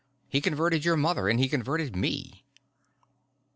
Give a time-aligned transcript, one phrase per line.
[0.29, 2.43] He converted your mother, and he converted me."